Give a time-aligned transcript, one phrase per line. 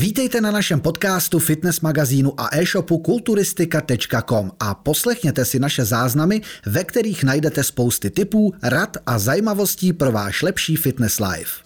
[0.00, 6.84] Vítejte na našem podcastu, fitness magazínu a e-shopu kulturistika.com a poslechněte si naše záznamy, ve
[6.84, 11.62] kterých najdete spousty tipů, rad a zajímavostí pro váš lepší fitness life.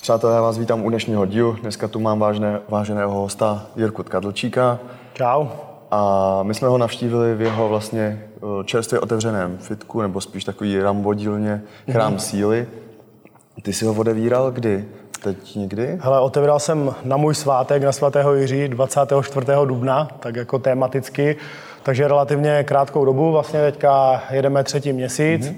[0.00, 1.52] Přátelé, já vás vítám u dnešního dílu.
[1.52, 4.78] Dneska tu mám vážné, váženého hosta Jirku Tkadlčíka.
[5.14, 5.46] Čau.
[5.90, 10.78] A my jsme ho navštívili v jeho vlastně eh, čerstvě otevřeném fitku, nebo spíš takový
[10.78, 12.30] rambodílně, chrám mm-hmm.
[12.30, 12.68] síly.
[13.62, 14.88] Ty si ho odevíral kdy?
[15.22, 15.98] Teď někdy?
[16.00, 19.46] Hele, otevíral jsem na můj svátek, na svatého Jiří 24.
[19.64, 21.36] dubna, tak jako tematicky,
[21.82, 25.46] takže relativně krátkou dobu, vlastně teďka jedeme třetí měsíc.
[25.46, 25.56] Mm-hmm.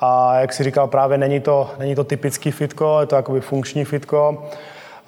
[0.00, 3.84] A jak si říkal, právě není to, není to typický fitko, je to jakoby funkční
[3.84, 4.48] fitko.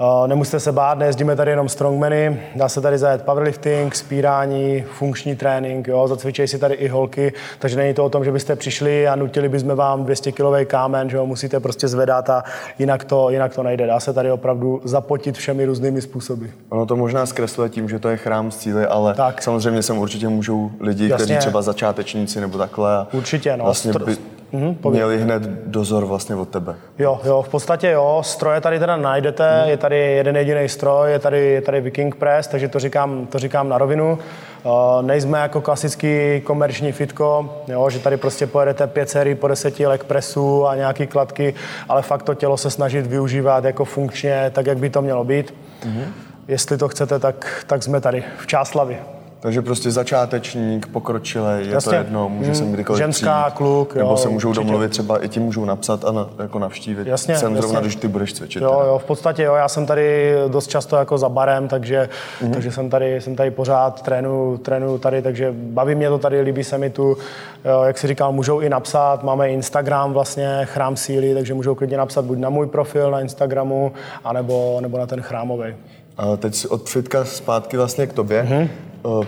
[0.02, 5.36] Eh, nemusíte se bát, nejezdíme tady jenom strongmany, dá se tady zajet powerlifting, spírání, funkční
[5.36, 9.08] trénink, jo, zacvičej si tady i holky, takže není to o tom, že byste přišli
[9.08, 12.44] a nutili bychom vám 200 kilový kámen, že ho musíte prostě zvedat a
[12.78, 13.86] jinak to, jinak to nejde.
[13.86, 16.46] Dá se tady opravdu zapotit všemi různými způsoby.
[16.68, 19.42] Ono to možná zkresluje tím, že to je chrám cíly, ale tak.
[19.42, 21.24] samozřejmě sem určitě můžou lidi, Jasně.
[21.24, 23.06] kteří třeba začátečníci nebo takhle.
[23.12, 23.64] Určitě, no.
[23.64, 24.16] Vlastně by
[24.52, 26.74] mm-hmm, měli hned dozor vlastně od tebe.
[26.98, 28.20] Jo, jo, v podstatě jo.
[28.24, 29.70] Stroje tady teda najdete, mm.
[29.70, 33.38] je tady jeden jediný stroj, je tady, je tady Viking Press, takže to říkám, to
[33.38, 34.18] říkám na rovinu.
[34.64, 39.86] Uh, nejsme jako klasický komerční fitko, jo, že tady prostě pojedete pět sérií po deseti
[39.86, 41.54] leg presů a nějaký kladky,
[41.88, 45.54] ale fakt to tělo se snažit využívat jako funkčně, tak jak by to mělo být.
[45.82, 46.04] Mm-hmm.
[46.48, 48.98] Jestli to chcete, tak, tak jsme tady v Čáslavi.
[49.40, 51.90] Takže prostě začátečník, pokročilý, je Jasně.
[51.90, 54.64] to jedno, může se kdykoliv Ženská, přijít, kluk, Nebo jo, se můžou určitě.
[54.64, 57.06] domluvit, třeba i ti můžou napsat a na, jako navštívit.
[57.06, 57.62] Jasně, Jsem jasně.
[57.62, 58.62] zrovna, když ty budeš cvičit.
[58.62, 62.08] Jo, jo, v podstatě jo, já jsem tady dost často jako za barem, takže,
[62.42, 62.52] mm-hmm.
[62.52, 66.64] takže jsem, tady, jsem tady pořád, trénu, trénu tady, takže baví mě to tady, líbí
[66.64, 67.16] se mi tu,
[67.64, 71.96] jo, jak si říkal, můžou i napsat, máme Instagram vlastně, chrám síly, takže můžou klidně
[71.96, 73.92] napsat buď na můj profil na Instagramu,
[74.24, 75.74] anebo, nebo na ten chrámový.
[76.16, 78.42] A teď od fitka zpátky vlastně k tobě.
[78.42, 78.68] Mm-hmm.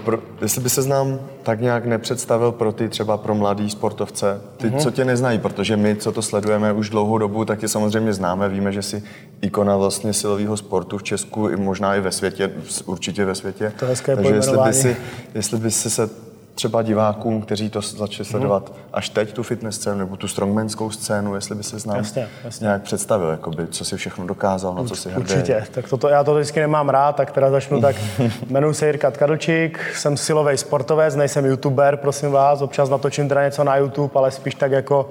[0.05, 4.67] Pro, jestli by se znám tak nějak nepředstavil pro ty třeba pro mladý sportovce, ty,
[4.67, 4.79] mm-hmm.
[4.79, 8.49] co tě neznají, protože my, co to sledujeme už dlouhou dobu, tak tě samozřejmě známe,
[8.49, 9.03] víme, že jsi
[9.43, 12.51] ikona vlastně silového sportu v Česku i možná i ve světě,
[12.87, 13.73] určitě ve světě.
[13.79, 14.97] To hezké Takže jestli by, si,
[15.35, 16.11] jestli by si se
[16.55, 18.77] třeba divákům, kteří to začali sledovat mm.
[18.93, 22.65] až teď, tu fitness scénu nebo tu strongmanskou scénu, jestli by se znám jasně, jasně.
[22.65, 25.21] nějak představil, jakoby, co si všechno dokázal, na co si hrdý.
[25.21, 27.97] Určitě, tak toto, já to vždycky nemám rád, tak teda začnu tak.
[28.51, 33.65] Jmenuji se Jirka Tkadlčík, jsem silový sportovec, nejsem youtuber, prosím vás, občas natočím teda něco
[33.65, 35.11] na YouTube, ale spíš tak jako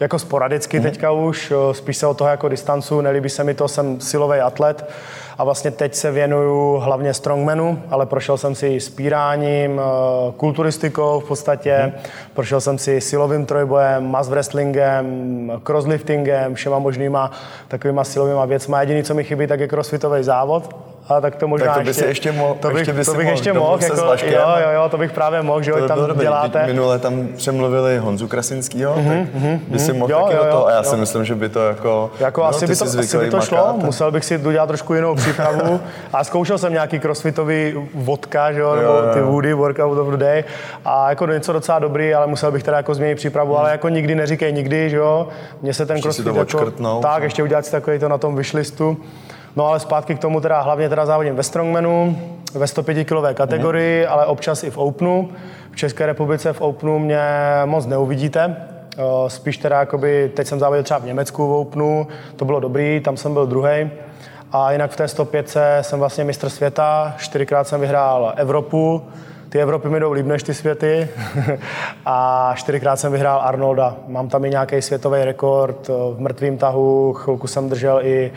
[0.00, 0.82] jako sporadicky mm.
[0.82, 4.90] teďka už, spíš se od toho jako distancu, nelíbí se mi to, jsem silový atlet
[5.38, 11.28] a vlastně teď se věnuju hlavně strongmanu, ale prošel jsem si spíráním, eh, kulturistikou v
[11.28, 11.92] podstatě, mm.
[12.34, 17.30] prošel jsem si silovým trojbojem, mass wrestlingem, crossliftingem, všema možnýma
[17.68, 18.80] takovýma silovýma věcma.
[18.80, 21.88] Jediný, co mi chybí, tak je crossfitový závod, a tak to možná tak to by
[21.90, 24.70] ještě, ještě mohl, to bych, ještě by to bych mohl, ještě mohl, jako, jo, jo,
[24.74, 26.24] jo, to bych právě mohl, že jo, tam dobrý.
[26.24, 26.66] děláte.
[26.66, 30.50] Minule tam přemluvili Honzu Krasinskýho, mm-hmm, tak mm-hmm, by si mohl jo, taky jo, do
[30.50, 30.84] toho a já jo.
[30.84, 32.10] si myslím, že by to jako...
[32.20, 34.94] Jako no, asi, by to, asi by to šlo, makát, musel bych si udělat trošku
[34.94, 35.80] jinou přípravu
[36.12, 39.14] a zkoušel jsem nějaký crossfitový vodka, že jo, jo.
[39.14, 40.44] ty woody, workout of the day
[40.84, 43.60] a jako něco docela dobrý, ale musel bych teda jako změnit přípravu, hmm.
[43.60, 45.28] ale jako nikdy neříkej nikdy, že jo,
[45.62, 46.70] mně se ten crossfit jako,
[47.02, 48.96] tak, ještě udělat si takový to na tom vyšlistu.
[49.58, 52.18] No ale zpátky k tomu teda hlavně teda závodím ve strongmanu,
[52.54, 54.12] ve 105 kilové kategorii, mm.
[54.12, 55.30] ale občas i v Openu.
[55.70, 57.20] V České republice v Openu mě
[57.64, 58.56] moc neuvidíte.
[59.28, 63.16] Spíš teda jakoby, teď jsem závodil třeba v Německu v Openu, to bylo dobrý, tam
[63.16, 63.90] jsem byl druhý.
[64.52, 69.02] A jinak v té 105 jsem vlastně mistr světa, čtyřikrát jsem vyhrál Evropu,
[69.48, 71.08] ty Evropy mi jdou líp než ty světy
[72.06, 73.96] a čtyřikrát jsem vyhrál Arnolda.
[74.08, 78.32] Mám tam i nějaký světový rekord v mrtvém tahu, chvilku jsem držel i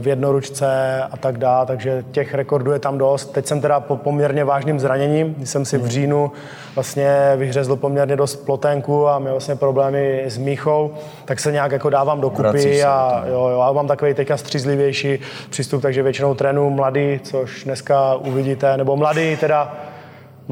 [0.00, 3.32] v jednoručce a tak dále, takže těch rekordů je tam dost.
[3.32, 5.90] Teď jsem teda po poměrně vážným zraněním, když jsem si v hmm.
[5.90, 6.32] říjnu
[6.74, 11.90] vlastně vyhřezl poměrně dost ploténku a měl vlastně problémy s míchou, tak se nějak jako
[11.90, 15.18] dávám dokupy a jo, jo, a mám takový teďka střízlivější
[15.50, 19.74] přístup, takže většinou trénu mladý, což dneska uvidíte, nebo mladý teda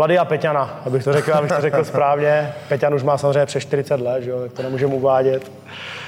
[0.00, 2.52] Mladý a Peťana, abych to řekl, abych to řekl správně.
[2.68, 5.52] Peťan už má samozřejmě přes 40 let, že jo, tak to nemůžeme uvádět.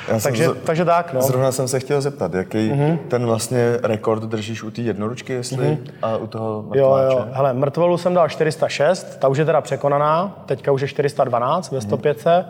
[0.08, 0.56] Já takže, z...
[0.64, 1.22] takže tak, no.
[1.22, 2.98] Zrovna jsem se chtěl zeptat, jaký mm-hmm.
[3.08, 5.92] ten vlastně rekord držíš u té jednoručky, jestli, mm-hmm.
[6.02, 6.78] a u toho mrtváče?
[6.78, 10.88] Jo, jo, hele, mrtvolu jsem dal 406, ta už je teda překonaná, teďka už je
[10.88, 12.18] 412 ve 105.
[12.18, 12.44] Mm-hmm.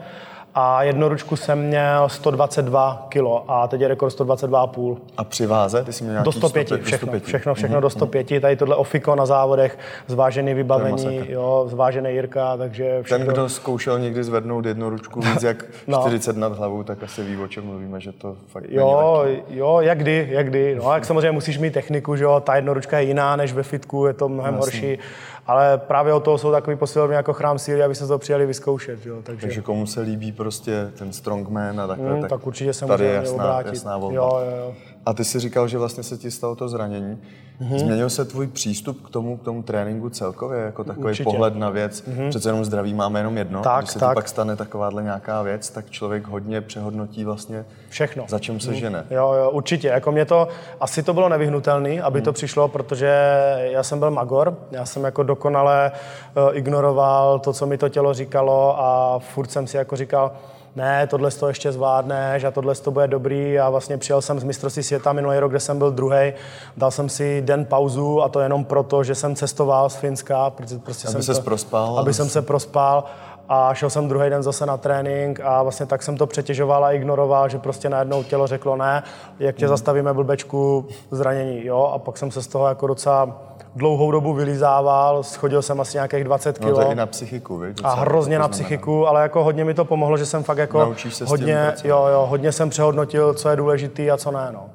[0.54, 4.96] A jednoručku jsem měl 122 kg a teď je rekord 122,5.
[5.16, 5.84] A při váze?
[5.84, 7.25] Ty jsi měl do 105, 105 všechno, 105.
[7.25, 7.82] všechno, všechno mm-hmm.
[7.82, 8.40] do 105.
[8.40, 13.26] Tady tohle ofiko na závodech, zvážený vybavení, jo, zvážený Jirka, takže všechno.
[13.26, 16.00] Ten, kdo zkoušel někdy zvednout jednoručku víc jak no.
[16.00, 19.99] 40 nad hlavou, tak asi ví, o čem mluvíme, že to fakt Jo, jo, jak
[19.99, 20.75] kdy, jak kdy.
[20.75, 24.06] No, jak samozřejmě musíš mít techniku, že jo, ta jednoručka je jiná než ve fitku,
[24.06, 24.81] je to mnohem Jasný.
[24.81, 24.99] horší
[25.46, 29.06] ale právě o toho jsou takový posilovny jako chrám síly, aby se to přijali vyzkoušet.
[29.06, 29.16] Jo.
[29.22, 29.40] Takže...
[29.40, 33.04] Takže komu se líbí prostě ten strongman a takhle, mm, tak, tak určitě se tady
[33.04, 33.68] je jasná, obrátit.
[33.68, 34.16] jasná volba.
[34.16, 34.74] Jo, jo, jo.
[35.06, 37.19] A ty jsi říkal, že vlastně se ti stalo to zranění.
[37.60, 37.78] Mm-hmm.
[37.78, 41.25] Změnil se tvůj přístup k tomu, k tomu tréninku celkově, jako takový Určitě.
[41.25, 42.02] pohled na věc?
[42.02, 42.28] Mm-hmm.
[42.28, 43.62] Přece jenom zdraví máme jenom jedno.
[43.62, 44.10] Tak, Když se tak.
[44.10, 48.25] to pak stane takováhle nějaká věc, tak člověk hodně přehodnotí vlastně, Všechno.
[48.28, 48.76] za čem se mm.
[48.76, 49.04] žene.
[49.10, 49.88] Jo, jo, určitě.
[49.88, 50.49] Jako mě to,
[50.81, 52.25] asi to bylo nevyhnutelné, aby mm.
[52.25, 53.14] to přišlo, protože
[53.58, 55.93] já jsem byl magor, já jsem jako dokonale
[56.37, 60.32] uh, ignoroval to, co mi to tělo říkalo a furt jsem si jako říkal,
[60.76, 64.44] ne, tohle to ještě zvládneš a tohle to bude dobrý a vlastně přijel jsem z
[64.44, 66.32] mistrovství světa minulý rok, kde jsem byl druhý.
[66.76, 70.50] Dal jsem si den pauzu a to jenom proto, že jsem cestoval z Finska.
[70.50, 71.98] Protože prostě aby jsem to, prospal.
[71.98, 73.04] Aby jsem se prospal
[73.48, 76.92] a šel jsem druhý den zase na trénink a vlastně tak jsem to přetěžoval a
[76.92, 79.02] ignoroval, že prostě najednou tělo řeklo ne,
[79.38, 79.72] jak tě hmm.
[79.72, 83.42] zastavíme blbečku, zranění, jo, a pak jsem se z toho jako docela
[83.76, 86.64] dlouhou dobu vylizával, schodil jsem asi nějakých 20 kg.
[86.64, 87.76] No to je i na psychiku, víš?
[87.84, 90.94] A hrozně na psychiku, ale jako hodně mi to pomohlo, že jsem fakt jako
[91.24, 94.70] hodně, jo, jo, hodně jsem přehodnotil, co je důležitý a co ne, no.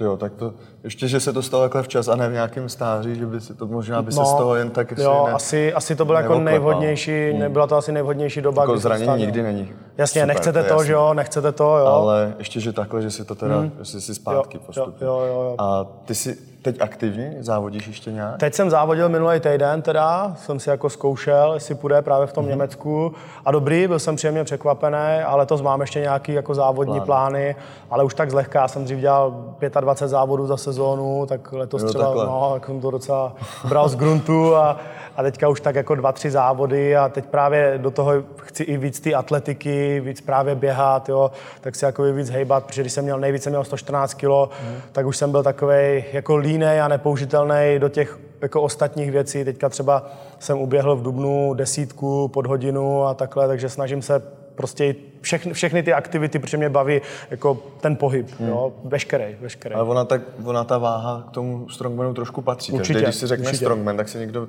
[0.00, 0.52] Jo, tak to,
[0.84, 3.54] ještě, že se to stalo takhle včas a ne v nějakém stáří, že by si
[3.54, 6.18] to možná by se no, z toho jen tak Jo, ne, asi, asi to bylo
[6.18, 7.40] jako nejvhodnější, hmm.
[7.40, 8.62] nebyla to asi nejvhodnější doba.
[8.62, 9.72] Jako zranění nikdy není.
[9.98, 11.86] Jasně, super, nechcete to, že jo, nechcete to, jo.
[11.86, 13.72] Ale ještě, že takhle, že si to teda, hmm.
[13.80, 15.06] že si zpátky postupně.
[15.06, 15.54] Jo, jo, jo.
[15.58, 17.36] A ty si teď aktivní?
[17.40, 18.38] Závodíš ještě nějak?
[18.38, 22.44] Teď jsem závodil minulý týden teda, jsem si jako zkoušel, jestli půjde právě v tom
[22.44, 22.48] mm-hmm.
[22.48, 23.12] Německu.
[23.44, 27.06] A dobrý, byl jsem příjemně překvapený, ale to mám ještě nějaký jako závodní Plán.
[27.06, 27.56] plány,
[27.90, 29.34] ale už tak zlehka, jsem dřív dělal
[29.80, 32.26] 25 závodů za sezónu, tak letos jo, třeba, takhle.
[32.26, 33.32] no, tak jsem to docela
[33.68, 34.80] bral z gruntu a,
[35.16, 38.76] a teďka už tak jako dva, tři závody a teď právě do toho chci i
[38.76, 41.30] víc ty atletiky, víc právě běhat, jo,
[41.60, 44.76] tak si jako víc hejbat, protože když jsem měl nejvíce měl 114 kg, mm.
[44.92, 49.44] tak už jsem byl takový jako línej a nepoužitelný do těch jako ostatních věcí.
[49.44, 54.22] Teďka třeba jsem uběhl v Dubnu desítku pod hodinu a takhle, takže snažím se
[54.54, 57.00] prostě všechny, všechny ty aktivity, protože mě baví
[57.30, 58.48] jako ten pohyb, hmm.
[58.48, 59.74] jo, veškerý, veškerý.
[59.74, 62.72] Ale ona, tak, ona ta váha k tomu strongmanu trošku patří.
[62.72, 63.64] Určitě, Každý, když si řekne určitě.
[63.64, 64.48] strongman, tak si někdo,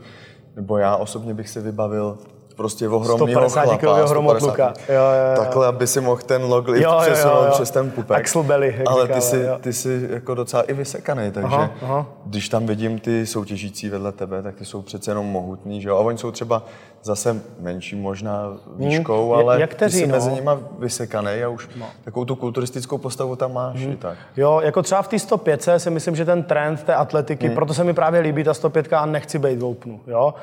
[0.56, 2.18] nebo já osobně bych si vybavil
[2.62, 4.06] prostě ohromného chlapa.
[4.06, 4.74] hromotluka.
[4.90, 5.44] Jo, jo, jo.
[5.44, 7.52] Takhle, aby si mohl ten log lift jo, jo, přesunout jo, jo.
[7.52, 8.18] přes ten pupek.
[8.18, 12.06] Axel belly, Ale ty jsi, ty jsi jako docela i vysekaný, takže aha, aha.
[12.26, 15.98] když tam vidím ty soutěžící vedle tebe, tak ty jsou přece jenom mohutní, že jo?
[15.98, 16.64] A oni jsou třeba
[17.04, 19.40] zase menší možná výškou, hmm.
[19.40, 20.16] ale Jak teří, ty jsi no?
[20.16, 21.86] mezi nimi vysekaný a už no.
[22.04, 23.92] takovou tu kulturistickou postavu tam máš hmm.
[23.92, 24.18] i tak.
[24.38, 27.56] Jo, jako třeba v té 105 si myslím, že ten trend té atletiky, hmm.
[27.56, 30.34] proto se mi právě líbí ta 105 a nechci být v openu, jo?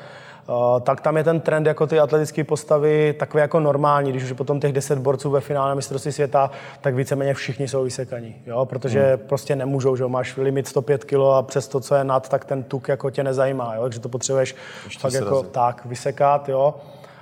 [0.49, 4.31] Eh, tak tam je ten trend jako ty atletické postavy takový jako normální, když už
[4.31, 6.51] potom těch 10 borců ve finále mistrovství světa,
[6.81, 8.65] tak víceméně všichni jsou vysekaní, jo?
[8.65, 9.27] protože hmm.
[9.27, 12.63] prostě nemůžou, že máš limit 105 kg a přes to, co je nad, tak ten
[12.63, 13.83] tuk jako tě nezajímá, jo?
[13.83, 14.55] takže to potřebuješ
[14.85, 16.75] Ještě fakt jako tak vysekat, jo.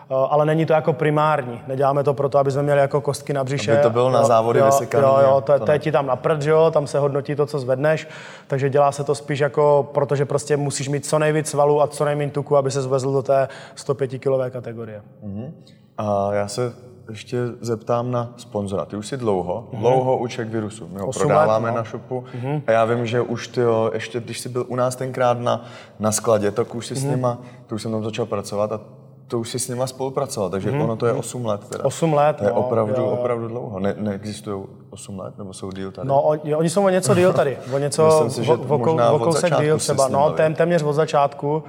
[0.10, 1.62] Eh, ale není to jako primární.
[1.68, 3.72] Neděláme to proto, aby jsme měli jako kostky na břiše.
[3.72, 5.08] Aby to bylo na závody vysekané.
[5.08, 7.46] Jo, jo, to, to, to je ti tam na prd, jo, tam se hodnotí to,
[7.46, 8.08] co zvedneš,
[8.48, 12.06] takže dělá se to spíš jako, protože prostě musíš mít co nejvíc svalů a co
[12.06, 15.02] nejméně tuku, aby se zvezl do té 105 kilové kategorie.
[15.24, 15.52] Uh-huh.
[15.98, 16.74] A já se
[17.10, 18.86] ještě zeptám na sponzora.
[18.86, 19.80] Ty už jsi dlouho, mm-hmm.
[19.80, 20.88] dlouho u Czech Virusu.
[20.94, 21.78] My ho prodáváme let, no.
[21.78, 22.62] na shopu mm-hmm.
[22.68, 25.66] a já vím, že už ty jo, ještě když jsi byl u nás tenkrát na,
[26.00, 26.98] na skladě, tak už jsi mm-hmm.
[26.98, 28.80] s nima, to už jsem tam začal pracovat a
[29.28, 30.82] to už si s nima spolupracoval, takže hmm.
[30.82, 31.62] ono to je 8 let.
[31.70, 31.86] Teda.
[31.86, 33.10] 8 let, To je no, opravdu, jo, jo.
[33.10, 33.80] opravdu dlouho.
[33.80, 36.08] Ne, neexistují 8 let, nebo jsou díl tady?
[36.08, 37.58] No, oni, oni jsou o něco díl tady.
[37.74, 40.08] O něco, Myslím si, že o, možná o kousek díl třeba.
[40.08, 41.64] No, tém, téměř od začátku.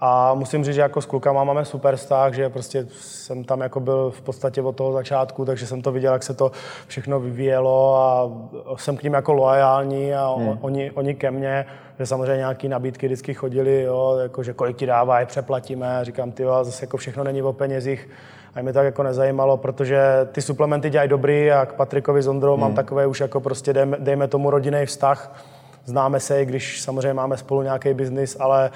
[0.00, 3.80] A musím říct, že jako s klukama máme super vztah, že prostě jsem tam jako
[3.80, 6.52] byl v podstatě od toho začátku, takže jsem to viděl, jak se to
[6.86, 8.30] všechno vyvíjelo a
[8.76, 10.58] jsem k ním jako loajální a hmm.
[10.60, 11.66] oni, oni ke mně,
[11.98, 15.98] že samozřejmě nějaké nabídky vždycky chodili, jo, jako, že kolik ti dává, je přeplatíme.
[15.98, 18.08] A říkám, ty zase jako všechno není o penězích.
[18.54, 20.00] A mě tak jako nezajímalo, protože
[20.32, 22.60] ty suplementy dělají dobrý a k Patrikovi s Ondrou hmm.
[22.60, 25.44] mám takové už jako prostě dejme, dejme tomu rodinný vztah.
[25.84, 28.70] Známe se, i když samozřejmě máme spolu nějaký biznis, ale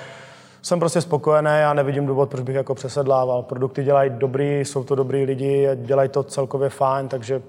[0.63, 3.43] jsem prostě spokojený a nevidím důvod, proč bych jako přesedlával.
[3.43, 7.43] Produkty dělají dobrý, jsou to dobrý lidi, dělají to celkově fajn, takže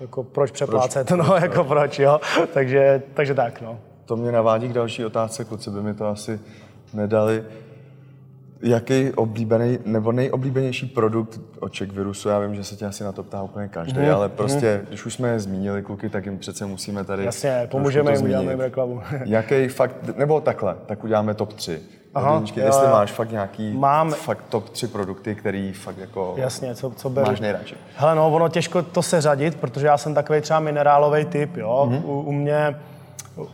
[0.00, 1.18] jako proč přeplácet, proč?
[1.28, 2.20] no jako proč, jo.
[2.54, 3.78] takže, takže tak, no.
[4.04, 6.40] To mě navádí k další otázce, kluci by mi to asi
[6.94, 7.44] nedali.
[8.62, 12.28] Jaký oblíbený nebo nejoblíbenější produkt od Czech Virusu?
[12.28, 14.14] Já vím, že se tě asi na to ptá úplně každý, mm.
[14.14, 14.86] ale prostě, mm.
[14.86, 17.24] když už jsme je zmínili, kluky, tak jim přece musíme tady.
[17.24, 19.02] Jasně, pomůžeme jim, uděláme jim reklamu.
[19.24, 21.80] Jaký fakt, nebo takhle, tak uděláme top 3.
[22.14, 26.74] Aha, Jedničky, jestli máš fakt nějaký Mám, fakt top 3 produkty, který fakt jako jasně,
[26.74, 27.26] co, co beru.
[27.26, 27.74] máš nejradši.
[27.96, 31.88] Hele, no, ono těžko to seřadit, protože já jsem takový třeba minerálový typ, jo.
[31.90, 32.04] Mm-hmm.
[32.04, 32.76] U, u, mě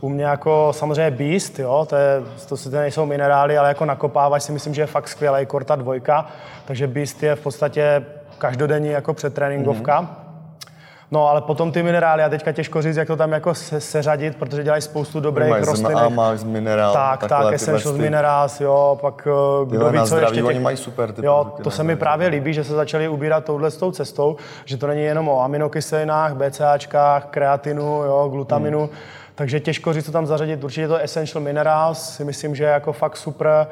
[0.01, 4.43] u mě jako samozřejmě Beast, jo, to, je, to se nejsou minerály, ale jako nakopávač
[4.43, 6.27] si myslím, že je fakt skvělý, Korta dvojka,
[6.65, 8.05] takže Beast je v podstatě
[8.39, 10.03] každodenní jako předtréninkovka.
[10.03, 10.31] Mm-hmm.
[11.13, 14.37] No, ale potom ty minerály, a teďka těžko říct, jak to tam jako se, seřadit,
[14.37, 15.99] protože dělají spoustu dobrých rostlin.
[15.99, 16.93] A máš minerál.
[16.93, 20.35] Tak, tak, Essentials Minerals, jo, pak eh, kdo ví, co zdraví, ještě.
[20.35, 20.45] Těch...
[20.45, 23.71] Oni mají super ty Jo, to se mi právě líbí, že se začali ubírat touhle
[23.71, 28.89] tou cestou, že to není jenom o aminokyselinách, BCAčkách, kreatinu, jo, glutaminu, hmm.
[29.40, 30.64] Takže těžko říct, co tam zařadit.
[30.64, 33.66] Určitě to Essential Minerals si myslím, že je jako fakt super.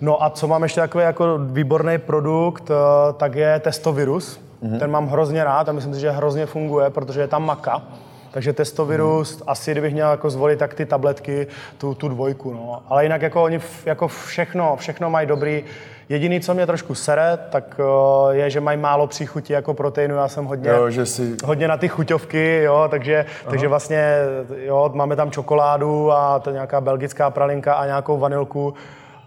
[0.00, 4.40] No a co mám ještě takový jako výborný produkt, eh, tak je testovirus.
[4.62, 4.78] Mm-hmm.
[4.78, 7.82] Ten mám hrozně rád a myslím si, že hrozně funguje, protože je tam maka.
[8.30, 9.42] Takže testovirus, mm.
[9.46, 11.46] asi kdybych měl jako zvolit, tak ty tabletky,
[11.78, 12.52] tu, tu dvojku.
[12.52, 12.82] No.
[12.88, 15.64] Ale jinak jako oni jako všechno, všechno mají dobrý.
[16.08, 20.16] Jediný, co mě trošku sere, tak uh, je, že mají málo příchutí jako proteinu.
[20.16, 21.36] Já jsem hodně, jo, že si...
[21.44, 24.16] hodně na ty chuťovky, jo, takže, takže vlastně
[24.56, 28.74] jo, máme tam čokoládu a to nějaká belgická pralinka a nějakou vanilku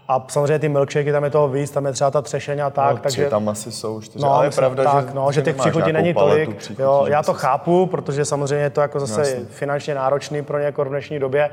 [0.08, 2.94] a samozřejmě ty milkshakey, tam je toho víc, tam je třeba ta třešeň a tak.
[2.94, 5.56] No, takže tam asi jsou čtyři, no, ale je pravda, tak, že, no, že těch
[5.56, 6.56] příchutí není tolik.
[6.56, 9.44] Příchutí, jo, já to chápu, protože samozřejmě je to jako zase Jasně.
[9.48, 11.50] finančně náročný pro ně jako v dnešní době,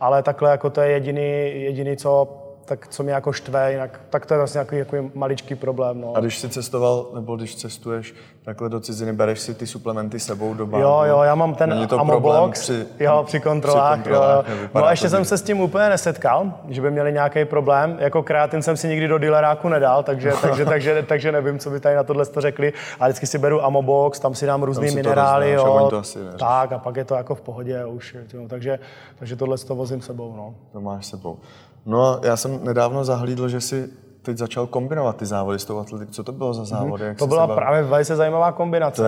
[0.00, 4.26] ale takhle jako to je jediný, jediný co tak co mě jako štve, jinak, tak
[4.26, 6.00] to je vlastně nějaký jako maličký problém.
[6.00, 6.16] No.
[6.16, 10.54] A když jsi cestoval, nebo když cestuješ takhle do ciziny, bereš si ty suplementy sebou
[10.54, 10.82] do baru?
[10.82, 14.00] Jo, jo, já mám ten Není to Amobox, při, jo, při kontrolách.
[14.00, 14.68] Při kontrolách jo.
[14.74, 17.96] No a ještě jsem se s tím úplně nesetkal, že by měli nějaký problém.
[18.00, 21.80] Jako kreatin jsem si nikdy do dealeráku nedal, takže, takže, takže, takže nevím, co by
[21.80, 22.72] tady na tohle to řekli.
[23.00, 25.52] A vždycky si beru Amobox, tam si dám různé minerály.
[25.52, 28.16] jo, to asi tak a pak je to jako v pohodě už.
[28.34, 28.78] Jo, takže,
[29.18, 30.34] takže tohle to vozím sebou.
[30.36, 30.54] No.
[30.72, 31.38] To máš sebou.
[31.86, 33.88] No a já jsem nedávno zahlídl, že si
[34.22, 36.12] teď začal kombinovat ty závody s tou atletikou.
[36.12, 37.04] Co to bylo za závody?
[37.04, 37.16] Mm-hmm.
[37.16, 39.02] To byla právě velice zajímavá kombinace.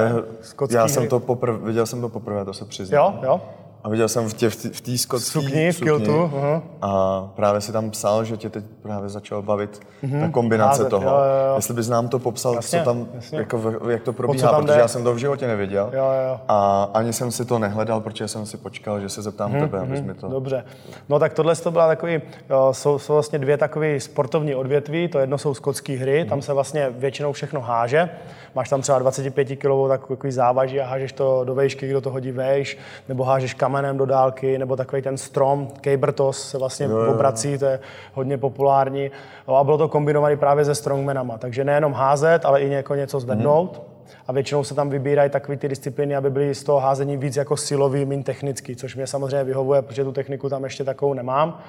[0.56, 3.14] To je, já jsem to poprvé, viděl jsem to poprvé, to se přiznám.
[3.14, 3.40] Jo, jo.
[3.88, 6.10] A viděl jsem v té v té skotské sukni, v kiltu.
[6.10, 6.62] Uh-huh.
[6.82, 10.20] A právě si tam psal, že tě teď právě začal bavit uh-huh.
[10.20, 11.04] ta kombinace Házet, toho.
[11.04, 11.56] Jo, jo, jo.
[11.56, 14.80] Jestli bys nám to popsal, jasně, co tam, jako, jak to probíhá, protože jde?
[14.80, 15.90] já jsem to v životě nevěděl.
[15.92, 16.40] Jo, jo.
[16.48, 19.78] A ani jsem si to nehledal, protože jsem si počkal, že se zeptám uh-huh, tebe,
[19.78, 20.28] abys mi to...
[20.28, 20.64] Dobře.
[21.08, 25.08] No tak tohle to byla takový, jo, jsou, jsou vlastně dvě takové sportovní odvětví.
[25.08, 26.28] To jedno jsou skotské hry, uh-huh.
[26.28, 28.10] tam se vlastně většinou všechno háže.
[28.58, 32.32] Máš tam třeba 25 kg takový závaží a hážeš to do vejšky, kdo to hodí
[32.32, 37.14] vejš, nebo hážeš kamenem do dálky, nebo takový ten strom, Cabertos se vlastně jo.
[37.14, 37.80] obrací, to je
[38.14, 39.10] hodně populární.
[39.48, 43.20] No a bylo to kombinované právě se strongmanama, takže nejenom házet, ale i jako něco
[43.20, 43.82] zvednout.
[43.82, 44.14] Mm.
[44.28, 47.56] A většinou se tam vybírají takové ty disciplíny, aby byly z toho házení víc jako
[47.56, 51.60] silový, méně technický, což mě samozřejmě vyhovuje, protože tu techniku tam ještě takovou nemám.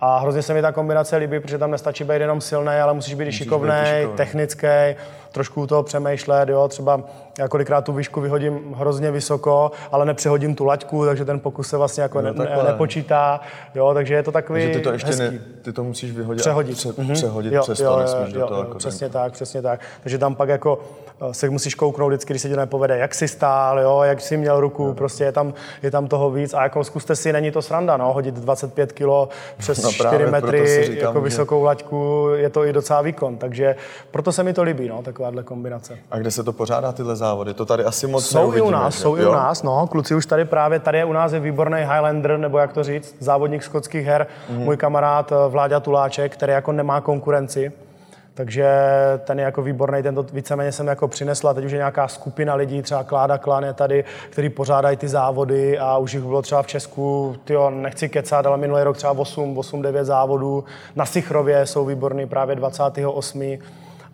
[0.00, 3.14] A hrozně se mi ta kombinace líbí, protože tam nestačí být jenom silný, ale musíš
[3.14, 4.66] být šikovný, technický,
[5.32, 7.02] trošku toho přemýšlet, jo, třeba
[7.38, 11.76] já kolikrát tu výšku vyhodím hrozně vysoko, ale nepřehodím tu laťku, takže ten pokus se
[11.76, 13.40] vlastně jako no, ne, nepočítá,
[13.74, 15.22] jo, takže je to takový Takže ty to ještě hezký.
[15.22, 17.12] ne, ty to musíš vyhodit přehodit, pře, mm-hmm.
[17.12, 18.60] přehodit jo, přes jo, to, nesmíš jo, do toho.
[18.60, 19.80] Jo, jako přesně tak, přesně tak.
[20.02, 20.80] Takže tam pak jako
[21.20, 24.36] eh, se musíš kouknout vždycky, když se ti nepovede, jak jsi stál, jo, jak jsi
[24.36, 24.94] měl ruku, jo.
[24.94, 28.12] prostě je tam, je tam toho víc a jako zkuste si, není to sranda, no,
[28.12, 33.02] hodit 25 kg přes no 4 metry, říkám, jako vysokou laťku, je to i docela
[33.02, 33.76] výkon, takže
[34.10, 35.98] proto se mi to líbí, no, takováhle kombinace.
[36.10, 37.54] A kde se to pořádá, tyhle závody?
[37.54, 39.00] To tady asi moc Jsou i u nás, že?
[39.00, 39.22] jsou jo?
[39.22, 39.86] i u nás, no.
[39.86, 43.16] Kluci už tady právě, tady je u nás je výborný Highlander, nebo jak to říct,
[43.20, 44.58] závodník skotských her, mm-hmm.
[44.58, 47.72] můj kamarád eh, Vláďa Tuláček, který jako nemá konkurenci.
[48.34, 48.66] Takže
[49.24, 52.82] ten je jako výborný, tento víceméně jsem jako přinesla, teď už je nějaká skupina lidí,
[52.82, 56.66] třeba Kláda Klan je tady, který pořádají ty závody a už jich bylo třeba v
[56.66, 60.64] Česku, tyjo, nechci kecat, ale minulý rok třeba 8, 8 9 závodů.
[60.96, 63.58] Na Sichrově jsou výborný právě 28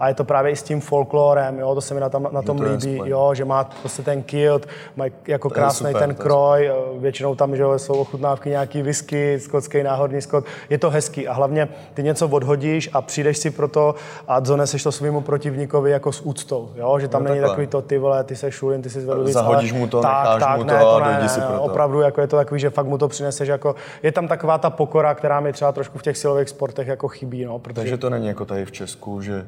[0.01, 2.43] a je to právě i s tím folklorem, jo, to se mi na, tam, na
[2.43, 6.71] tom to líbí, jo, že má prostě ten kilt, má jako krásný super, ten kroj,
[6.99, 11.69] většinou tam že jsou ochutnávky nějaký whisky, skotský náhodný skot, je to hezký a hlavně
[11.95, 13.95] ty něco odhodíš a přijdeš si pro to
[14.29, 17.51] a doneseš to svýmu protivníkovi jako s úctou, jo, že tam no, není takhle.
[17.51, 20.43] takový to ty vole, ty se šulin, ty si zvedl Zahodíš mu to, tak, necháš
[20.43, 21.63] tak, mu to ne, to a ne, si pro to.
[21.63, 24.71] Opravdu jako je to takový, že fakt mu to přineseš jako, je tam taková ta
[24.71, 27.75] pokora, která mi třeba trošku v těch silových sportech jako chybí, no, protože...
[27.75, 29.47] Takže to není jako tady v Česku, že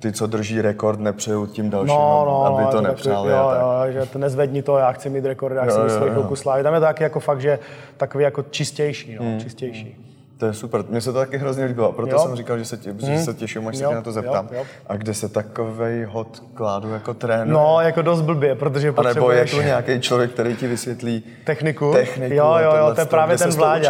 [0.00, 3.32] ty, co drží rekord, nepřeju tím dalším, no, no, aby to, to nepřáli.
[3.32, 6.36] Jo, jo, že to nezvedni to, já chci mít rekord, já chci mít svoji chvilku
[6.36, 6.62] slávy.
[6.62, 7.58] Tam je to taky jako fakt, že
[7.96, 9.40] takový jako čistější, no, hmm.
[9.40, 10.09] čistější.
[10.40, 12.18] To je super, mně se to taky hrozně líbilo, proto jo.
[12.18, 13.00] jsem říkal, že se, tě, hmm.
[13.00, 14.48] že se těším, až se tě na to zeptám.
[14.52, 14.64] Jo, jo.
[14.86, 17.52] A kde se takový hod kládu jako trénuje?
[17.52, 19.16] No, jako dost blbě, protože potřebuješ...
[19.16, 21.92] A nebo je to nějaký člověk, který ti vysvětlí techniku?
[21.92, 23.88] Techniku jo, jo, jo, to je právě ten vládě.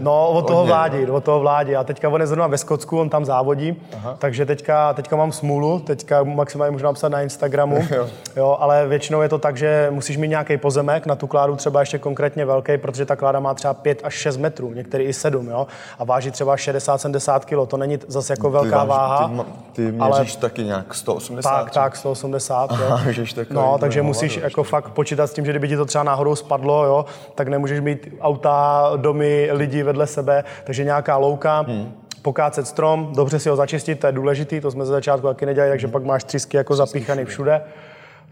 [0.00, 1.76] No, od toho vládí, od toho vládí.
[1.76, 4.16] A teďka on je zrovna ve Skotsku, on tam závodí, Aha.
[4.18, 8.08] takže teďka, teďka mám smůlu, teďka maximálně můžu napsat na Instagramu, jo.
[8.36, 8.56] jo.
[8.60, 11.98] ale většinou je to tak, že musíš mít nějaký pozemek, na tu kládu třeba ještě
[11.98, 15.66] konkrétně velký, protože ta kláda má třeba 5 až 6 metrů, některý i 7, jo,
[15.98, 19.28] a váží třeba 60-70 kg, to není zase jako velká ty váha.
[19.28, 21.50] Ty, ty měříš ale taky nějak 180?
[21.50, 22.76] Tak, tak, 180, jo.
[22.90, 23.10] Aha,
[23.50, 26.84] no, takže musíš jako fakt počítat s tím, že kdyby ti to třeba náhodou spadlo,
[26.84, 31.92] jo, tak nemůžeš mít auta, domy, lidi vedle sebe, takže nějaká louka, hmm
[32.26, 35.70] pokácet strom, dobře si ho začistit, to je důležitý, to jsme ze začátku taky nedělali,
[35.70, 37.62] takže pak máš třísky jako zapíchaný všude.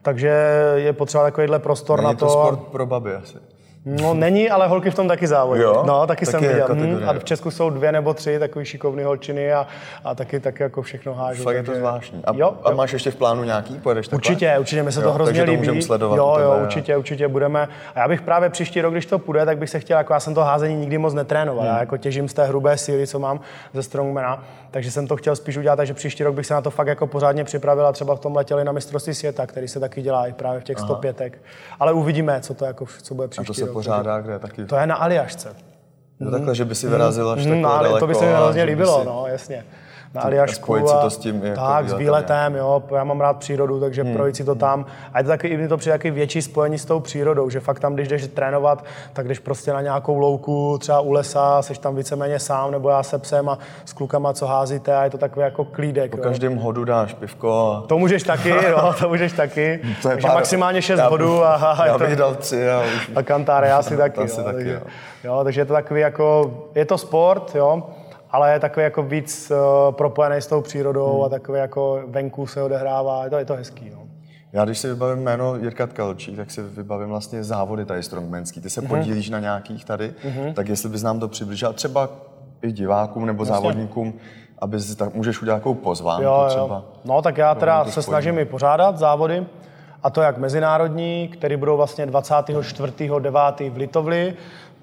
[0.03, 0.29] Takže
[0.75, 2.27] je potřeba takovýhle prostor Není na to.
[2.27, 3.39] to sport pro baby asi.
[3.87, 5.63] No není, ale holky v tom taky závodí.
[5.63, 5.83] Jo?
[5.87, 6.59] No, taky, taky jsem viděl.
[6.59, 9.67] Jako hmm, a v Česku jsou dvě nebo tři takový šikovný holčiny a,
[10.05, 11.45] a taky, taky jako všechno hážou.
[11.45, 12.25] Fakt je to zvláštní.
[12.25, 13.79] A, jo, a máš ještě v plánu nějaký?
[13.79, 14.17] Pojedeš takhle?
[14.17, 15.81] Určitě, určitě, mi se jo, to hrozně takže líbí.
[15.81, 17.69] To sledovat jo, jo, určitě, určitě budeme.
[17.95, 20.21] A já bych právě příští rok, když to půjde, tak bych se chtěl, jako já
[20.21, 21.65] jsem to házení nikdy moc netrénoval.
[21.65, 21.75] Hmm.
[21.75, 23.41] Já jako těžím z té hrubé síly, co mám
[23.73, 26.71] ze strongmana, takže jsem to chtěl spíš udělat, takže příští rok bych se na to
[26.71, 30.03] fakt jako pořádně připravil a třeba v tom letěli na mistrovství světa, který se taky
[30.03, 31.23] dělá i právě v těch 105.
[31.81, 33.74] Ale uvidíme, co to jako, co bude příští rok.
[33.75, 34.39] Pořádá kde?
[34.39, 34.65] Tak taky...
[34.65, 35.57] To je na Aliašce.
[36.21, 38.63] No takhle, že by si vyrazil až mm, takhle no, To by se mi hrozně
[38.63, 39.07] líbilo, si...
[39.07, 39.65] no, jasně.
[40.15, 43.81] Na Aliašku a, to s tím jako tak, s výletem, jo, já mám rád přírodu,
[43.81, 44.15] takže hmm.
[44.15, 44.87] projít si to tam.
[45.13, 47.81] A je to taky, i to přijde taky větší spojení s tou přírodou, že fakt
[47.81, 51.97] tam, když jdeš trénovat, tak jdeš prostě na nějakou louku, třeba u lesa, seš tam
[51.97, 55.45] víceméně sám, nebo já se psem a s klukama, co házíte a je to takový
[55.45, 56.11] jako klídek.
[56.11, 56.23] Po jo.
[56.23, 57.83] každém hodu dáš pivko.
[57.85, 57.87] A...
[57.87, 59.81] To můžeš taky, no, to můžeš taky.
[60.03, 60.35] To je pár...
[60.35, 61.45] maximálně 6 hodů.
[61.45, 62.17] A, a, já bych to...
[62.17, 62.71] dal tři.
[62.71, 63.11] A, už...
[63.17, 64.21] a kantáre, já si taky.
[64.21, 64.81] jo, taky takže, jo.
[65.25, 65.41] jo.
[65.45, 67.83] takže je to takový jako, je to sport, jo,
[68.35, 71.25] ale je takový jako víc uh, propojený s tou přírodou hmm.
[71.25, 73.91] a takový jako venku se odehrává, je to, je to hezký.
[73.91, 73.99] No.
[74.53, 78.61] Já když si vybavím jméno Jirka Tkalčík, tak si vybavím vlastně závody tady strongmanský.
[78.61, 78.89] Ty se mm-hmm.
[78.89, 80.55] podílíš na nějakých tady, mm-hmm.
[80.55, 82.09] tak jestli bys nám to přiblížil třeba
[82.63, 83.55] i divákům nebo Jasně.
[83.55, 84.15] závodníkům,
[84.59, 86.75] aby si tak můžeš udělat nějakou pozvánku jo, třeba.
[86.75, 86.85] Jo.
[87.05, 89.47] No tak já teda se snažím i pořádat závody,
[90.05, 93.71] a to jak mezinárodní, které budou vlastně 24.9.
[93.71, 94.35] v Litovli,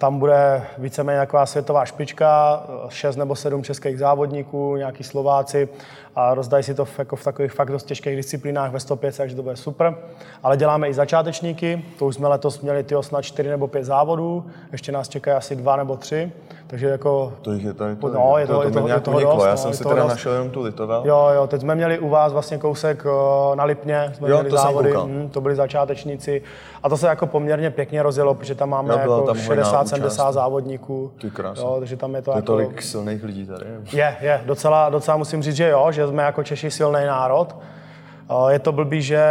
[0.01, 5.69] tam bude víceméně taková světová špička, šest nebo sedm českých závodníků, nějaký Slováci
[6.15, 9.35] a rozdají si to v, jako v takových fakt dost těžkých disciplínách ve 105, takže
[9.35, 9.95] to bude super.
[10.43, 14.45] Ale děláme i začátečníky, to už jsme letos měli ty snad čtyři nebo pět závodů,
[14.71, 16.31] ještě nás čekají asi dva nebo tři,
[16.71, 17.33] takže jako...
[17.41, 19.57] To je tady to, no, je to, to, to, to, je to, to dost, já
[19.57, 20.07] jsem no, si teda dost.
[20.07, 21.03] našel jenom tu Litovel.
[21.05, 24.49] Jo, jo, teď jsme měli u vás vlastně kousek eh, na Lipně, jsme jo, měli
[24.49, 26.41] to závody, hm, to byli začátečníci
[26.83, 31.11] a to se jako poměrně pěkně rozjelo, protože tam máme jo, jako 60-70 závodníků.
[31.21, 32.45] Ty jo, takže tam je to, je jako...
[32.45, 33.65] tolik silných lidí tady.
[33.93, 37.55] Je, je, docela, docela musím říct, že jo, že jsme jako Češi silný národ.
[38.49, 39.23] Je to blbý, že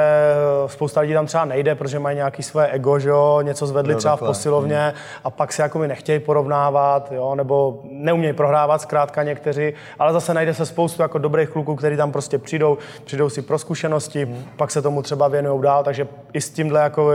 [0.66, 3.98] spousta lidí tam třeba nejde, protože mají nějaký své ego, že jo, něco zvedli jo,
[3.98, 4.26] třeba takhle.
[4.26, 4.92] v posilovně hmm.
[5.24, 10.35] a pak se jako mi nechtějí porovnávat, jo, nebo neumějí prohrávat zkrátka někteří, ale zase
[10.35, 14.44] najde se spoustu jako dobrých kluků, kteří tam prostě přijdou, přijdou si pro zkušenosti, hmm.
[14.57, 17.12] pak se tomu třeba věnují dál, takže i s tímhle jako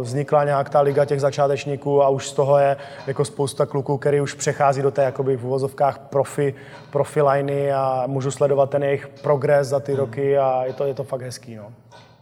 [0.00, 4.20] vznikla nějak ta liga těch začátečníků a už z toho je jako spousta kluků, který
[4.20, 6.54] už přechází do té jakoby v uvozovkách profi,
[6.90, 10.00] profi liney a můžu sledovat ten jejich progres za ty hmm.
[10.00, 11.56] roky a je to, je to fakt hezký.
[11.56, 11.72] No.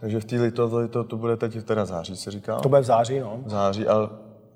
[0.01, 2.57] Takže v té Litovli to, to bude teď teda září, se říká?
[2.57, 3.39] To bude v září, no.
[3.47, 4.09] V září, ale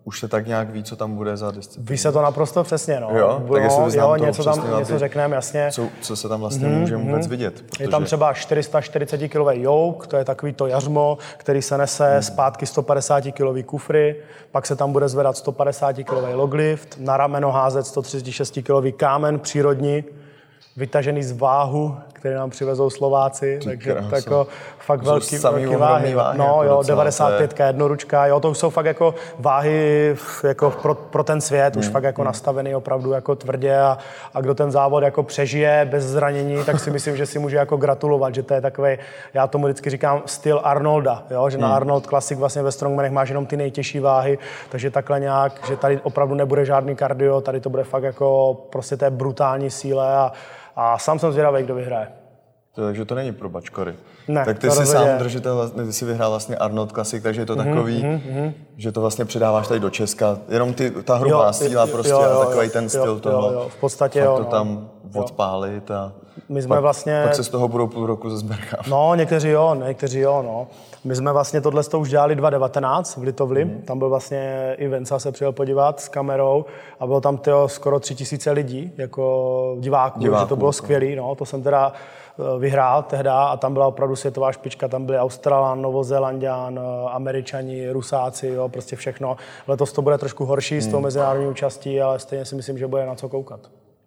[0.08, 1.90] už se tak nějak ví, co tam bude za disciplínu.
[1.90, 3.10] Ví se to naprosto přesně, no.
[3.18, 5.68] Jo, tak jestli jo, něco tam, něco řekneme, jasně.
[5.72, 6.78] Co, co se tam vlastně mm-hmm.
[6.78, 7.62] může vůbec vidět?
[7.62, 7.84] Protože...
[7.84, 12.22] Je tam třeba 440 kg jouk, to je takový to jařmo, který se nese mm.
[12.22, 14.16] zpátky 150 kg kufry,
[14.50, 20.04] pak se tam bude zvedat 150 kg loglift, na rameno házet 136 kg kámen přírodní,
[20.76, 24.16] vytažený z váhu, které nám přivezou Slováci, Ty takže krása.
[24.16, 24.46] jako
[24.78, 26.14] fakt velký, velký váhy.
[26.14, 26.38] váhy.
[26.38, 27.66] No jako jo, 95 je...
[27.66, 31.80] jednoručka, jo, to už jsou fakt jako váhy jako pro, pro ten svět, hmm.
[31.80, 32.26] už fakt jako hmm.
[32.26, 33.98] nastavený opravdu jako tvrdě a,
[34.34, 37.76] a kdo ten závod jako přežije bez zranění, tak si myslím, že si může jako
[37.76, 38.98] gratulovat, že to je takový,
[39.34, 41.62] já tomu vždycky říkám styl Arnolda, jo, že hmm.
[41.66, 45.76] na Arnold Classic vlastně ve Strongmanech máš jenom ty nejtěžší váhy, takže takhle nějak, že
[45.76, 50.32] tady opravdu nebude žádný kardio, tady to bude fakt jako prostě té brutální síle a,
[50.80, 52.08] a sám jsem zvědavý, kdo vyhraje.
[52.74, 53.94] Takže to není pro bačkory.
[54.28, 57.56] Ne, tak ty jsi sám držitel, ty jsi vyhrál vlastně Arnold Classic, takže je to
[57.56, 58.52] mm-hmm, takový, mm-hmm.
[58.76, 60.38] že to vlastně předáváš tady do Česka.
[60.48, 63.52] Jenom ty, ta hrubá jo, síla prostě jo, jo, a takový ten styl jo, toho.
[63.52, 64.50] Jo, jo, v podstatě jo, to no.
[64.50, 66.12] tam odpálit a...
[66.48, 67.22] my jsme pak, vlastně...
[67.24, 68.86] Pak se z toho budou půl roku zezberkat.
[68.86, 70.66] No, někteří jo, někteří jo, no.
[71.04, 73.64] My jsme vlastně tohle už dělali 2019 v Litovli.
[73.64, 73.82] Mm.
[73.82, 76.64] Tam byl vlastně i Venca se přijel podívat s kamerou
[77.00, 81.16] a bylo tam tyjo, skoro tři tisíce lidí jako diváků, diváků že to bylo skvělé.
[81.16, 81.34] No.
[81.34, 85.82] To jsem teda eh, vyhrál tehdy a tam byla opravdu světová špička, tam byli Australan,
[85.82, 89.36] Novozélandian, eh, Američani, Rusáci, jo, prostě všechno.
[89.68, 90.80] Letos to bude trošku horší mm.
[90.80, 91.04] s tou hmm.
[91.04, 93.60] mezinárodní účastí, ale stejně si myslím, že bude na co koukat.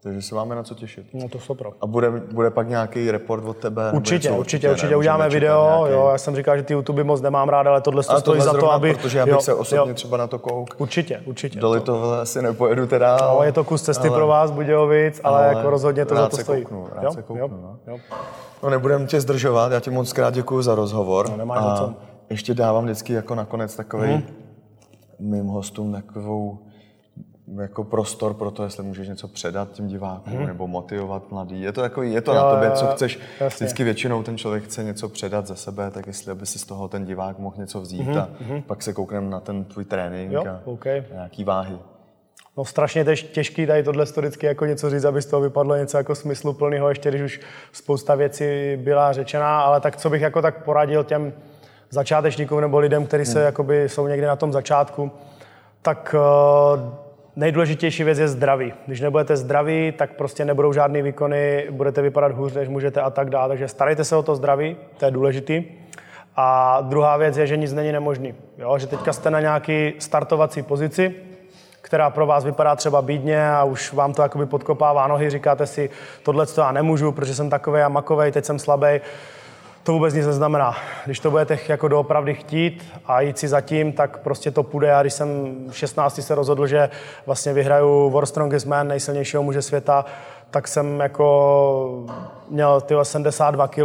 [0.03, 1.05] Takže se máme na co těšit.
[1.13, 1.67] No to super.
[1.81, 3.91] A bude, bude pak nějaký report od tebe?
[3.91, 5.77] Určitě, určitě, určitě, určitě uděláme video.
[5.77, 5.93] Nějaký...
[5.93, 8.53] Jo, já jsem říkal, že ty YouTube moc nemám rád, ale tohle to stojí za
[8.53, 8.93] to, aby...
[8.93, 9.95] Protože já bych jo, se osobně jo.
[9.95, 10.75] třeba na to kouk.
[10.77, 11.59] Určitě, určitě.
[11.59, 13.17] Doli to asi nepojedu teda.
[13.21, 16.29] No, je to kus cesty ale, pro vás, Budějovic, ale, ale jako rozhodně to za
[16.29, 16.63] to stojí.
[16.63, 17.11] Kouknu, rád jo?
[17.11, 17.49] se kouknu, jo?
[17.61, 17.79] No.
[17.87, 17.97] Jo.
[18.63, 21.29] no nebudem tě zdržovat, já ti moc krát děkuji za rozhovor.
[21.29, 21.93] No, nemáš a co.
[22.29, 24.23] ještě dávám vždycky jako nakonec takový hmm.
[25.19, 26.59] mým hostům takovou
[27.59, 30.47] jako prostor pro to, jestli můžeš něco předat tím divákům hmm.
[30.47, 31.61] nebo motivovat mladý.
[31.61, 33.19] Je to, jako, je to jo, na tobě, co chceš.
[33.39, 33.65] Jasně.
[33.65, 36.87] Vždycky většinou ten člověk chce něco předat za sebe, tak jestli aby si z toho
[36.87, 38.17] ten divák mohl něco vzít hmm.
[38.17, 38.61] a hmm.
[38.61, 41.03] pak se koukneme na ten tvůj trénink jo, a okay.
[41.13, 41.77] nějaký váhy.
[42.57, 45.97] No strašně tež, těžký tady tohle vždycky jako něco říct, aby z toho vypadlo něco
[45.97, 50.63] jako smysluplného, ještě když už spousta věcí byla řečená, ale tak co bych jako tak
[50.63, 51.33] poradil těm
[51.89, 53.45] začátečníkům nebo lidem, kteří se hmm.
[53.45, 55.11] jakoby jsou někde na tom začátku,
[55.81, 58.73] tak uh, nejdůležitější věc je zdraví.
[58.87, 63.29] Když nebudete zdraví, tak prostě nebudou žádné výkony, budete vypadat hůř, než můžete a tak
[63.29, 63.47] dále.
[63.47, 65.63] Takže starejte se o to zdraví, to je důležitý.
[66.35, 68.35] A druhá věc je, že nic není nemožný.
[68.57, 68.77] Jo?
[68.77, 71.15] Že teďka jste na nějaký startovací pozici,
[71.81, 75.89] která pro vás vypadá třeba bídně a už vám to jakoby podkopává nohy, říkáte si,
[76.23, 79.01] tohle to já nemůžu, protože jsem takový a makovej, teď jsem slabý
[79.83, 80.75] to vůbec nic neznamená.
[81.05, 84.87] Když to budete jako doopravdy chtít a jít si zatím, tak prostě to půjde.
[84.87, 86.89] Já když jsem v 16 se rozhodl, že
[87.25, 90.05] vlastně vyhraju World Strongest Man, nejsilnějšího muže světa,
[90.51, 92.05] tak jsem jako
[92.49, 93.83] měl ty 72 kg,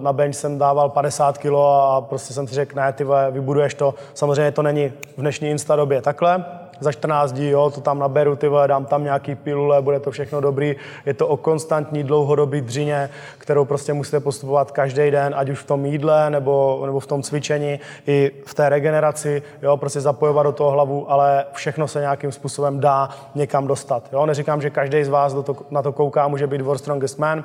[0.00, 3.94] na bench jsem dával 50 kg a prostě jsem si řekl, ne, ty vybuduješ to.
[4.14, 6.44] Samozřejmě to není v dnešní insta době takhle,
[6.80, 10.10] za 14 dní, jo, to tam naberu, ty vole, dám tam nějaký pilule, bude to
[10.10, 10.76] všechno dobrý.
[11.06, 15.66] Je to o konstantní dlouhodobý dřině, kterou prostě musíte postupovat každý den, ať už v
[15.66, 20.52] tom jídle nebo, nebo v tom cvičení, i v té regeneraci, jo, prostě zapojovat do
[20.52, 24.08] toho hlavu, ale všechno se nějakým způsobem dá někam dostat.
[24.12, 24.26] Jo.
[24.26, 27.44] Neříkám, že každý z vás do to, na to kouká, může být World Strongest Man,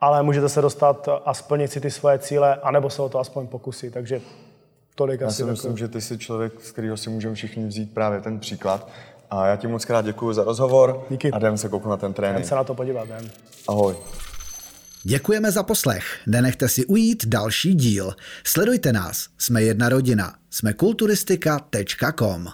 [0.00, 3.46] ale můžete se dostat a splnit si ty svoje cíle, anebo se o to aspoň
[3.46, 3.94] pokusit.
[3.94, 4.20] Takže
[4.96, 5.42] tolik já asi.
[5.42, 8.38] Já si myslím, že ty jsi člověk, z kterého si můžeme všichni vzít právě ten
[8.38, 8.90] příklad.
[9.30, 11.06] A já ti moc krát děkuji za rozhovor.
[11.10, 11.30] Díky.
[11.30, 12.38] A jdem se kouknout na ten trénink.
[12.38, 13.30] Jdem se na to podívat, jdem.
[13.68, 13.94] Ahoj.
[15.02, 16.04] Děkujeme za poslech.
[16.26, 18.12] Nenechte si ujít další díl.
[18.44, 19.28] Sledujte nás.
[19.38, 20.34] Jsme jedna rodina.
[20.50, 22.46] Jsme kulturistika.com.